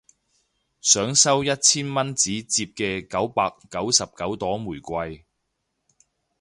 [0.81, 5.23] 想收一千蚊紙摺嘅九百九十九朵玫瑰